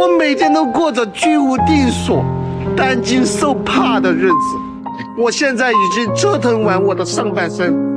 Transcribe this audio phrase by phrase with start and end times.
[0.00, 2.24] 我每天都过着居无定所、
[2.74, 4.34] 担惊受怕的日子。
[5.18, 7.89] 我现在已经折腾完我的上半身。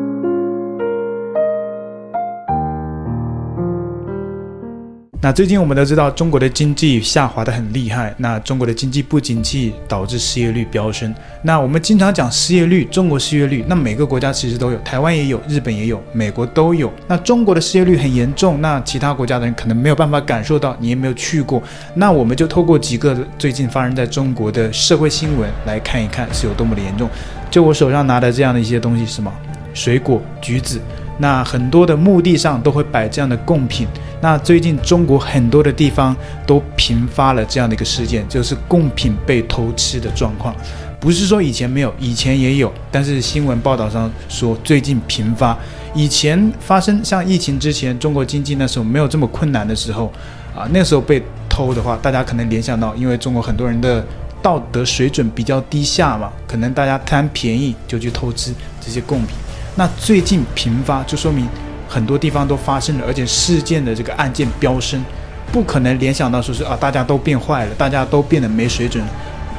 [5.24, 8.14] 那最近我们都知道，中国的经济下滑得很厉害。
[8.18, 11.16] 那中国的经济不景气，导致失业率飙升。
[11.42, 16.92] 那我们经常讲失业率，中国失业率，那每个国家其实都有，台湾也有，日本也有，美国都有。
[17.08, 21.64] 那中国的失业率很严重，那其他国家的人可能没有办法感受到，你也没有去过。
[21.94, 27.10] 那我们就透过几个最近发生在中国的社会新闻来看一看，是有多么的严重。
[27.50, 29.32] 就我手上拿的这样的一些东西，什么
[29.74, 30.82] 水果，橘子。
[31.18, 33.88] 那很多的墓地上都会摆这样的贡品。
[34.22, 40.56] 那最近中国很多的地方都频发了这样的一个事件，就是贡品被偷吃的状况。
[41.00, 45.58] 不是说以前没有，以前也有，但是新闻报道上说最近频发。
[45.94, 50.12] 以前发生像疫情之前，中国经济那时候没有这么困难的时候，
[50.56, 54.04] 啊，那时候被偷的话，大家可能联想到，因为中国很多人的
[54.42, 59.36] 道德水准比较低下嘛，可能大家贪便宜就去偷吃这些贡品。
[59.76, 61.48] 那最近频发，就说明
[61.90, 65.04] 很多地方都发生了，而且事件的这个案件飙升，
[65.52, 69.04] 不可能联想到说是啊，大家都变坏了，大家都变得没水准，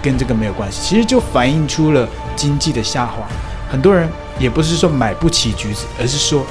[0.01, 0.81] 跟这个没有关系。
[0.83, 3.27] 其实就反映出了经济的下滑。
[3.69, 6.47] 很多人也不是说买不起橘子，而是说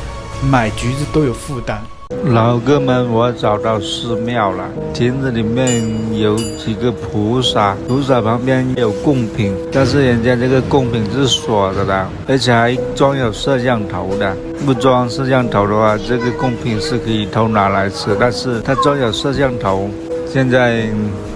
[0.50, 1.82] 买橘子都有负担。
[2.26, 4.64] 老哥们，我找到寺庙了。
[4.94, 5.84] 亭子里面
[6.18, 14.34] 有几个菩萨，菩萨旁边有贡品，但是人家这个贡品是锁着的，而且还装有摄像头的。
[14.66, 18.16] 不装摄像头的话，这个贡品是可以偷拿来吃。
[18.18, 19.90] 但是它装有摄像头，
[20.26, 20.88] 现在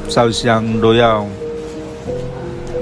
[0.07, 1.25] 烧香都要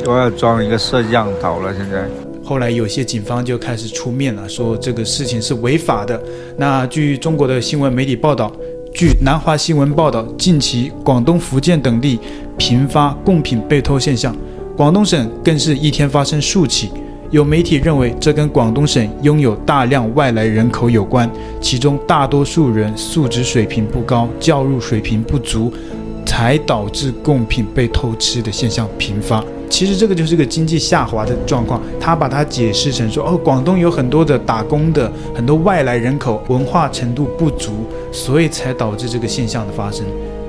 [0.03, 1.73] 都要装一个摄像头了。
[1.73, 2.24] 现在。
[2.45, 6.21] 后来有些警方就开始出面了，说这个事情是违法的。
[6.57, 8.51] 那据中国的新闻媒体报道，
[8.93, 12.19] 据南华新闻报道，近期广东、福建等地
[12.55, 14.35] 频发贡品被偷现象，
[14.77, 16.91] 广东省更是一天发生数起。
[17.31, 21.27] 有媒体认为，这跟广东省拥有大量外来人口有关，
[21.59, 25.73] 其中大多数人素质水平不高，教育水平不足，
[26.23, 29.43] 才导致贡品被偷吃的现象频发。
[29.69, 37.71] 其实这个就是个经济下滑的状况，他把它解释成说，哦，广东有很多的打工的，很多外来人口，文化程度不足，
[38.11, 40.05] 所以才导致这个现象的发生。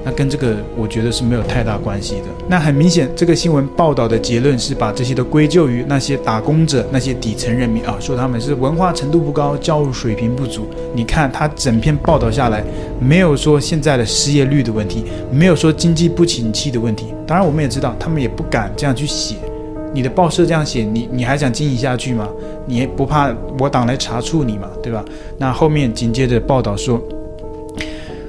[0.07, 2.27] 那跟这个我觉得是没有太大关系的。
[2.49, 10.69] 那很明显，这个新闻报道的结论是把这些都归咎于那些打工者、那些底层人民啊，说他们是文化程度不高、教育水平不足。
[10.95, 12.63] 你看他整篇报道下来，
[13.01, 15.03] 没有说现在的失业率的问题，
[15.33, 17.13] 没有说经济不景气的问题。
[17.27, 19.35] 当然，我们也知道，他们也不敢这样去写。
[19.93, 22.29] 你的报社这样写，你你还想经营下去吗？
[22.65, 25.05] 你不怕我党来查处你嘛，对吧？
[25.37, 27.03] 那后面紧接着报道说。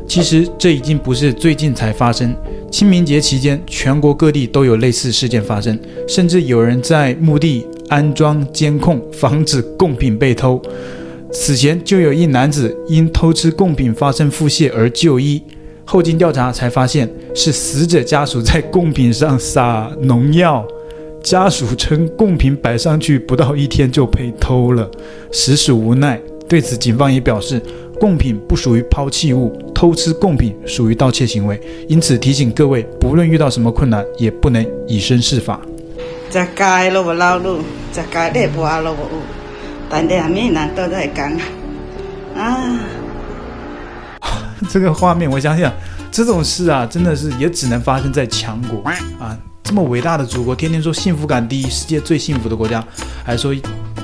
[0.07, 2.33] 其实这已经不是最近才发生。
[2.71, 10.61] 清明节期间，全国各地都有类似事件发生，甚至有人在墓地安装监控，防止贡品被偷。
[11.31, 15.43] 此前就有一男子因偷吃贡品发生腹泻而就医，
[15.83, 20.65] 后经调查才发现是死者家属在贡品上撒农药。
[21.21, 24.89] 家属称贡品摆上去不到一天就被偷了，
[25.31, 26.17] 实属无奈。
[26.47, 27.61] 对此，警方也表示。
[27.99, 35.59] 贡品不属于抛弃物，偷吃贡品属于盗窃行为，因此提醒各位，不论遇到什么困难，也不能以身试法。
[36.29, 37.59] 在街路不绕路，
[37.91, 39.19] 在街内不阿路不乌，
[39.89, 41.31] 但两面人都在讲
[42.35, 42.79] 啊。
[44.69, 45.71] 这个画面，我想想，
[46.11, 48.81] 这种事啊，真的是也只能发生在强国
[49.19, 49.37] 啊。
[49.63, 52.83] 这么伟大的祖国，天天说幸福感第一，世界最幸福的国家，
[53.23, 53.55] 还说。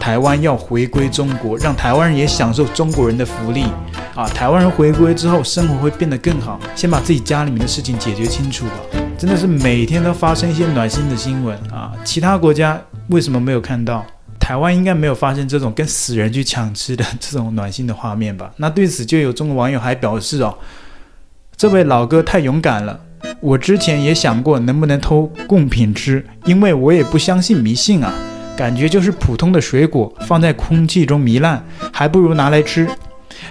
[0.03, 3.63] 台湾要回归中国，让台湾人也享受中国人的福利
[4.13, 4.27] 啊！
[4.27, 6.59] 台湾人回归之后，生活会变得更好。
[6.75, 8.73] 先把自己家里面的事情解决清楚吧。
[9.17, 11.93] 真的是每天都发生一些暖心的新闻啊！
[12.03, 12.77] 其他国家
[13.11, 14.05] 为什么没有看到？
[14.41, 18.51] 台湾应该没有发生这种跟死人去抢吃的这种暖心的画面吧？
[18.57, 20.53] 那对此就有中国网友还表示哦，
[21.55, 22.99] 这位老哥太勇敢了。
[23.39, 28.13] 我之前也想过能不能偷贡品吃，因为我也不相信迷信啊。
[28.55, 32.87] 感觉就是普通的水果放在空气中糜烂，还不如拿来吃。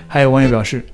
[0.06, 0.84] 还有网友表示：“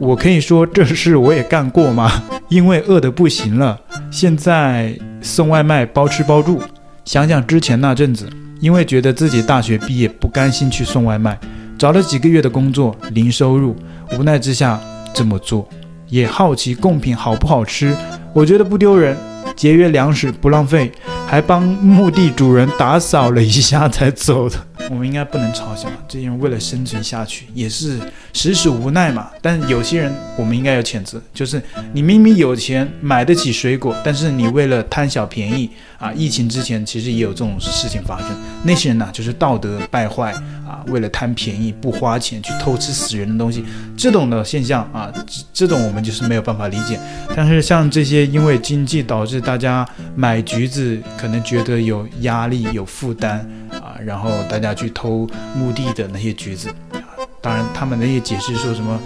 [0.00, 2.10] 我可以说这事我也干过吗？
[2.48, 3.78] 因为饿得不行了，
[4.10, 6.62] 现在送外卖包吃包住。
[7.04, 8.28] 想想之前那阵子，
[8.60, 11.38] 因为觉得自己大学毕业不甘心去送外卖，
[11.78, 13.76] 找了几个月的工作零收入，
[14.18, 14.80] 无奈之下
[15.12, 15.68] 这么做。
[16.08, 17.94] 也好奇贡品好不好吃，
[18.32, 19.14] 我觉得不丢人，
[19.54, 20.90] 节约粮食不浪费。”
[21.30, 24.56] 还帮墓地主人打扫了一下才走的。
[24.88, 28.00] 我们应该不能嘲笑这些人为了生存下去也是
[28.32, 29.28] 实属无奈嘛。
[29.42, 35.68] 但有些人我们应该要谴责，就是你明明有钱买得起水果，但是你为了贪小便宜
[35.98, 36.12] 啊！
[36.12, 38.28] 疫情之前其实也有这种事情发生，
[38.62, 40.32] 那些人呢、就是道德败坏
[40.66, 43.64] 啊，为了贪便宜不花钱去偷吃死人的东西，
[43.96, 45.12] 这种的现象啊，
[45.52, 46.98] 这种我们就是没有办法理解。
[47.34, 53.38] 但是像这些因为经济导致大家买橘子可能觉得有压力有负担
[53.72, 57.02] 啊，然后大家去偷墓地的那些橘子，啊
[57.40, 59.00] 当然他们那些解释说什么，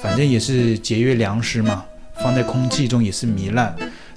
[0.00, 1.84] 反正也是节约粮食嘛，
[2.14, 3.74] 放在空气中也是糜烂。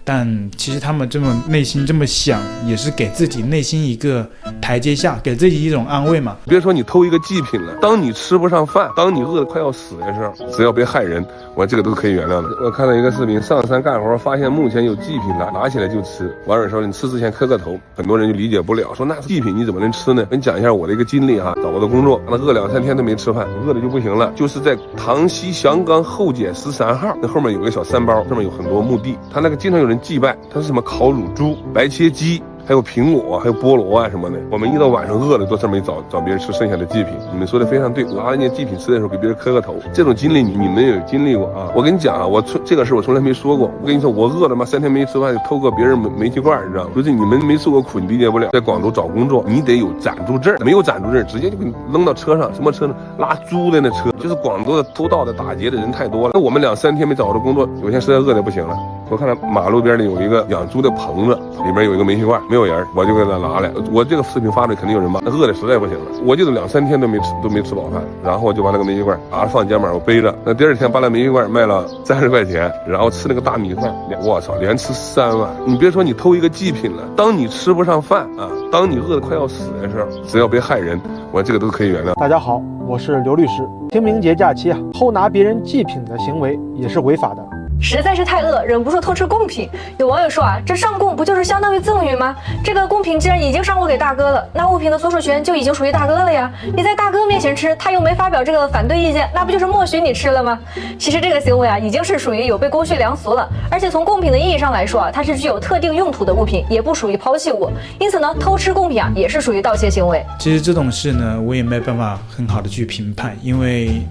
[0.10, 0.28] 但
[0.58, 4.28] 其实他们这么内心这么想，也是给自己内心一个
[4.60, 6.36] 台阶下，给自己一种安慰嘛。
[6.48, 11.24] 别说你偷一个祭品了，当你吃不上饭，当你饿得快要死的时候，只要别害人，
[11.54, 12.50] 我这个都可以原谅的。
[12.66, 16.36] 我看到一个视频，上山干活，发现墓前有祭品了，拿起来就吃。
[16.48, 20.24] 网友说你吃之前磕个头，很多人就理解不了，说那祭品你怎么能吃呢？
[20.24, 24.34] 我跟你讲一下我的一个经历哈，找我的工作，那饿两三天都没吃饭，饿的就不行了。
[24.36, 29.99] 就是在塘西翔岗后街十三号，那后面有个小山包，上面有很多墓地，他那个经常有人。
[30.00, 32.42] 祭拜，它是什么烤乳猪、白切鸡。
[32.68, 34.38] 还有苹果，还有菠萝啊什么的。
[34.52, 37.16] 我们一到晚上饿了，都上面找找别人吃剩下的祭品。
[37.32, 41.72] 你们说的非常对，拿人家祭品吃的时候给别人磕个头，这种经历你你们也有经历过啊？
[41.74, 43.72] 我跟你讲啊，我从这个事我从来没说过。
[43.82, 46.92] 我跟你说，我饿了嘛，三天没吃饭，就偷个别人煤煤气罐，你知道吗？
[46.96, 48.50] 就是你们没受过苦，你理解不了。
[48.54, 52.54] 在广州找工作，你得有暂住证，没有暂住证，直接就给你扔到车上。
[52.54, 52.94] 什么车呢？
[53.18, 54.12] 拉猪的那车。
[54.20, 56.34] 就是广州的偷盗的、打劫的人太多了。
[56.36, 58.78] 那我们两三天没找到工作，有天实在饿的不行了，
[59.10, 61.34] 我看到马路边呢有一个养猪的棚子，
[61.66, 63.40] 里面有一个煤气罐，没有人，我就给他。
[63.40, 75.50] 拿来，我这个视频发出来肯定有人骂，饿的实在不行了，我就是两三天都没吃都没吃饱饭，然后我就把那个煤气罐拿着放肩膀，我背着，那第二天把那煤气罐卖了三十块钱，然后吃那个大米饭，我操，连吃三碗。
[75.66, 81.00] 你别说你偷一个祭品了，当你吃不上饭啊，当你饿得快要死的时候，只要别害人，
[81.32, 82.14] 我这个都可以原谅。
[82.20, 83.64] 大家好，我是刘律师。
[83.92, 87.44] 清明节假期啊，偷拿别人祭品的行为也是违法的。
[87.82, 89.70] 实在是太饿，忍不住偷吃贡品。
[89.98, 92.36] 有网友说啊，这上贡不就是相当于赠与吗？
[92.64, 96.52] 这个贡品既然已经上过给大哥了，那物品的所属权就已经属于大哥了呀。
[96.76, 100.60] 你在大哥面前吃，他又没发表这个反对意见，那不就是默许你吃了吗？
[101.00, 103.48] 其实这个行为啊，已经是属于有悖公序良俗了。
[103.72, 107.72] 而且从贡品的意义上来说啊，它是具有特定用途的物品，也不属于抛弃物。
[108.00, 110.24] 因此呢，偷吃贡品啊，也是属于盗窃行为。
[110.38, 114.02] 其实这种事呢，我也没办法很好的去评判，因为。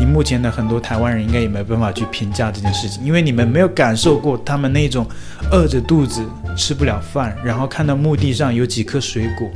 [0.00, 5.06] 你目前的很多台湾人应该也没办法去评价这件事情，因为你们没有感受过他们那种
[5.50, 6.22] 饿着肚子
[6.56, 9.48] 吃不了饭，然后看到墓地上有几颗水果。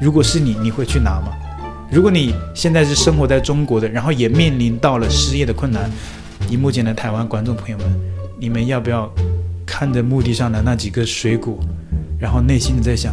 [0.00, 1.32] 如果是你，你会去拿吗？
[1.90, 5.90] 如果你现在是生活在中国的，然后也面临到了失业的困难，
[6.48, 7.86] 你目前的台湾观众朋友们，
[8.38, 9.12] 你们要不要
[9.66, 11.58] 看着墓地上的那几个水果，
[12.18, 13.12] 然后内心的在想，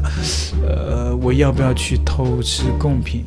[0.66, 3.26] 呃，我要不要去偷吃贡品？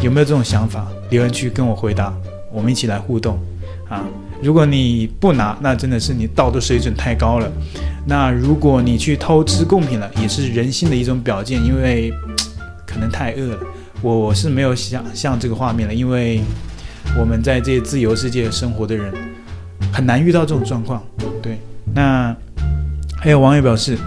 [0.00, 0.88] 有没有这种想法？
[1.10, 2.12] 留言区跟我回答。
[2.56, 3.38] 我们一起来互动，
[3.86, 4.02] 啊！
[4.42, 7.52] 如果你不拿，那真的是你道德水准太高了。
[8.06, 12.10] 那如果你去偷吃贡品了，也是人性的一种表现，因为
[12.86, 13.58] 可能太饿了。
[14.00, 16.40] 我我是没有想象这个画面了，因为
[17.20, 19.12] 我们在这自由世界生活的人
[19.92, 21.04] 很难遇到这种状况。
[21.42, 21.58] 对，
[21.92, 22.34] 那
[23.18, 23.98] 还有网友表示，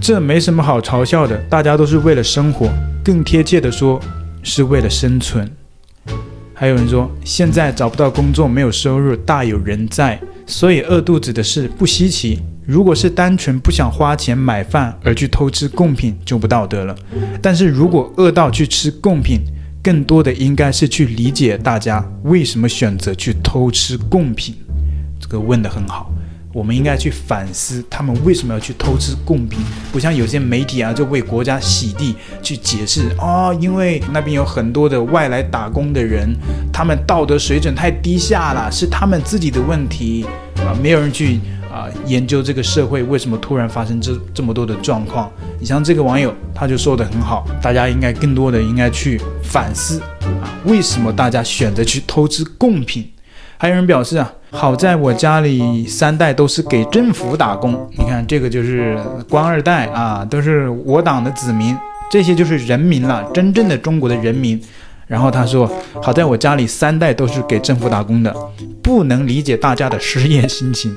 [0.00, 2.70] 这没什么好嘲笑的，大家都是为了生活，
[3.04, 4.00] 更贴切的说
[4.44, 5.50] 是为了生存。
[6.60, 12.38] 还有人说，现在找不到工作，没有收入，大有人在，所以饿肚子的事不稀奇。
[12.66, 16.94] 如果是单纯不想花钱买饭而去偷吃贡品，就不道德了。
[17.40, 19.40] 但是如果饿到去吃贡品，
[19.82, 24.54] 更多的应该是去理解大家为什么选择去偷吃贡品。
[25.18, 26.12] 这个问得很好。
[26.52, 29.60] 我们应该去反思他们为什么要去偷吃贡品，
[29.92, 36.34] 不像有些媒体啊，就为国家洗地去解释哦，因为那边有很多的外来打工的人，
[36.72, 40.26] 他们道德水准太低下了，是他们自己的问题
[40.56, 41.38] 啊，没有人去
[41.72, 45.30] 啊研究这个社会为什么突然发生这这么多的状况。
[45.60, 50.00] 你像这个网友，他就说得很好，大家应该更多的应该去反思
[50.42, 53.08] 啊，为什么大家选择去偷吃贡品？
[53.60, 54.32] 还有人表示啊。
[54.52, 58.98] 好在我家里三代都是给政府打工，你看这个就是
[59.28, 61.76] 官二代啊，都是我党的子民，
[62.10, 64.60] 这些就是人民了，真正的中国的人民。
[65.06, 65.70] 然后他说，
[66.02, 68.34] 好在我家里三代都是给政府打工的，
[68.82, 70.92] 不能理解大家的失业心情。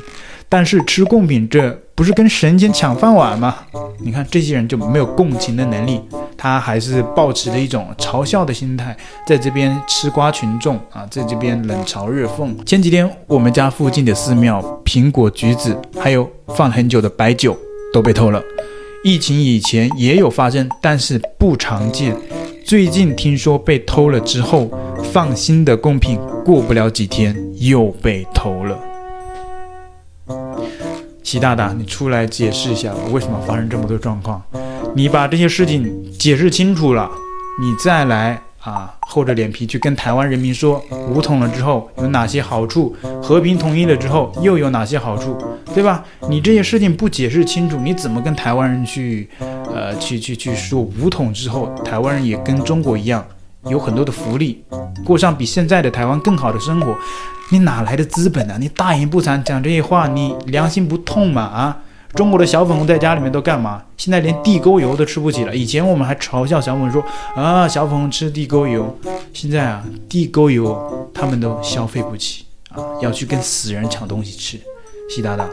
[0.53, 3.55] 但是吃贡品，这不是跟神仙抢饭碗吗？
[3.97, 5.99] 你看这些人就没有共情的能力，
[6.37, 8.95] 他还是抱持着一种嘲笑的心态，
[9.25, 12.53] 在这边吃瓜群众啊，在这边冷嘲热讽。
[12.65, 17.57] 前几天我们家附近的寺庙，苹果、橘子，还有放很久的白酒
[17.91, 18.39] 都被偷了。
[19.03, 22.15] 疫情以前也有发生，但是不常见。
[22.63, 24.69] 最近听说被偷了之后，
[25.11, 28.77] 放心的贡品过不了几天又被偷了。
[31.33, 34.39] 习大大，你出来解释一下，为什么发生这么多状况？
[34.93, 37.09] 你把这些事情解释清楚了，
[37.59, 38.39] 你再来。
[38.59, 45.37] 啊，厚着脸皮去跟台湾人民说，武统了之后有哪些好处，和平统一了之后又有哪些好处，
[45.75, 46.01] 对吧？
[46.29, 53.25] 你这些事情不解释清楚，你怎么跟台湾人去，呃，去去去说武统之后，台湾人也跟中国一样
[53.69, 54.63] 有很多的福利，
[55.05, 56.95] 过上比现在的台湾更好的生活？
[57.49, 58.57] 你哪来的资本啊？
[58.59, 61.41] 你大言不惭讲这些话，你良心不痛吗？
[61.43, 61.77] 啊？
[62.13, 63.81] 中国的小粉红在家里面都干嘛？
[63.97, 65.55] 现在连地沟油都吃不起了。
[65.55, 67.03] 以前我们还嘲笑小粉红说
[67.35, 68.95] 啊，小粉红吃地沟油。
[69.33, 74.59] 现在啊，地沟油他们都消费不起啊，要去跟死人抢东西吃。
[75.09, 75.47] 习大大，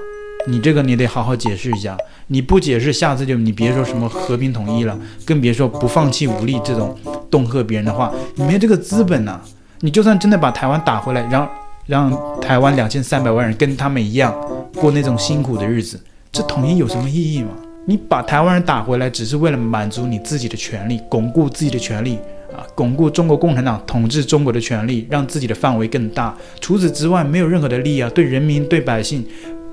[0.47, 1.97] 你这个你得好好解释一下。
[2.29, 6.97] 你不解释，下次就你别说什么和平统一了，更别说不放弃武力这种
[7.31, 8.13] 恫吓别人的话。
[8.35, 9.41] 你没这个资本呐、
[9.81, 11.49] 你就算真的把台湾打回来，让
[11.87, 14.35] 让台湾两千三百万人跟他们一样
[14.75, 16.01] 过那种辛苦的日子。
[16.33, 17.49] 这统一有什么意义吗？
[17.87, 22.17] 你把台湾人打回来，只是为了满足你自己的权利，巩固自己的权利
[22.55, 26.37] 啊，巩固中国共产党统治中国的权利，让自己的范围更大。
[26.61, 28.09] 除此之外，没有任何的利益啊！
[28.15, 29.27] 对人民、对百姓，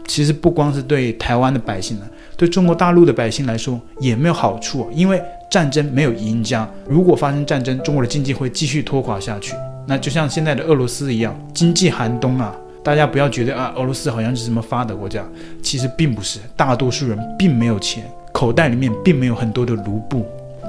[0.08, 4.88] 其实不光是对台湾的百姓呢，对中国大陆的百姓来说也没有好处啊。
[4.96, 9.54] 因为战争没有赢家，如果发生战争，中国的经济会继续拖垮下去。
[9.88, 12.56] 那就像现在的俄罗斯一样，经济寒冬啊。
[12.84, 15.26] 大家不要觉得啊，俄罗斯好像是什么发达国家，
[15.62, 16.40] 其实并不是。
[16.56, 20.26] 大多数人并没有钱，口袋里面并没有很多的卢布。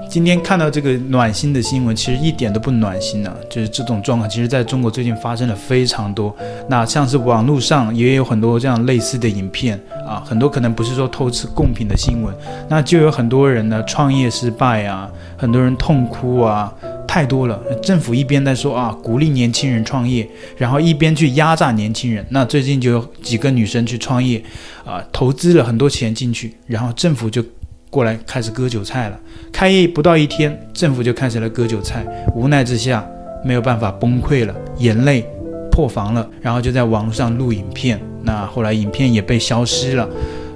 [0.09, 6.35] 今天看到这个暖心的新闻，其实一点都不暖心呢、就是这种状况，其实在中国最近发生了非常多。
[6.69, 12.35] 那像是网络上也有很多这样类似的影片啊，很多可能不是说偷吃贡品的新闻，
[12.69, 16.73] 那就有很多人呢创业失败啊，很多人痛哭啊。
[17.07, 22.25] 太多了，政府一边在说啊，鼓励年轻人创业，然后一边去压榨年轻人。
[22.29, 24.43] 那最近就有几个女生去创业，
[24.85, 27.43] 啊，投资了很多钱进去，然后政府就
[27.91, 29.19] 过来开始割韭菜了。
[29.53, 33.07] 开业不到一天，政府就开始了割韭菜，无奈之下
[33.45, 35.25] 没有办法崩溃了，眼泪
[35.71, 38.01] 破防了，然后就在网络上录影片。
[38.23, 40.09] 那后来影片也被消失了。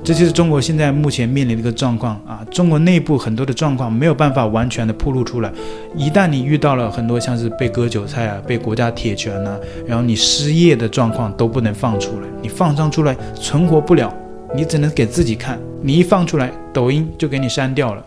[0.05, 2.45] 这就是中国现在目前面临的一个状况啊！
[2.51, 5.53] 中国内部很多的状况没有办法完全的暴露出来。
[5.97, 12.27] 一旦你遇到了很多像是被割韭菜啊、被国家铁拳呐、啊，然后你失业的状况都不能放出来。
[12.43, 14.13] 你放上出来存活不了，
[14.55, 15.59] 你只能给自己看。
[15.81, 18.05] 你一放出来，抖音就给你删掉了。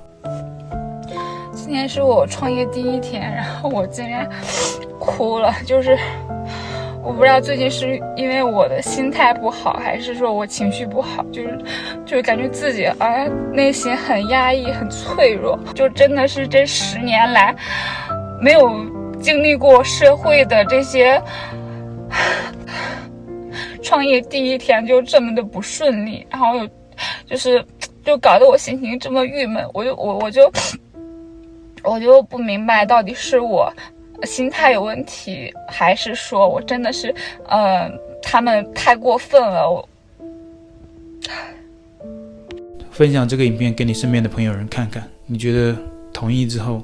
[1.54, 4.30] 今天是我创业第一天，然后我竟然
[5.00, 5.98] 哭了，就是。
[7.04, 11.60] 我不知道最近是因为我的心态不好，还是说我情绪不好，就是
[12.04, 17.56] 就是感觉自己啊内心很压抑、很脆弱，就真的是这十年来
[18.42, 18.72] 没有
[19.22, 21.22] 经历过社会的这些
[23.86, 26.68] 创业第一天就这么的不顺利，然后又
[27.28, 27.64] 就是
[28.04, 30.52] 就搞得我心情这么郁闷，我就我我就
[31.84, 33.72] 我就不明白到底是我。
[34.24, 37.14] 心态有问题，还是说我真的是，
[37.50, 37.92] 嗯、呃，
[38.24, 39.70] 他们太过分了。
[39.70, 39.88] 我
[42.90, 45.78] 分享这个影片给你身边的朋友人看看，你觉得
[46.14, 46.82] 同意之后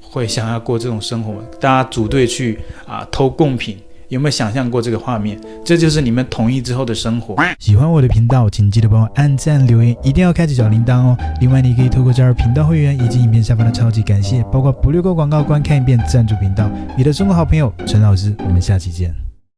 [0.00, 1.44] 会想要过这种生活吗？
[1.60, 3.78] 大家组队去啊偷贡品。
[4.12, 5.40] 有没有想象过这个画面？
[5.64, 7.34] 这就是你们同意之后的生活。
[7.58, 11.16] 喜欢我的频道，请记得帮我按赞、留言，一定要开启小铃铛哦。
[11.40, 16.70] 另外，你可以透过加入频道会员以及影片下方的超级感谢，包括不略过广告、观看一遍赞助频道。
[16.94, 19.31] 你的中国好朋友陈老师，我们下期见。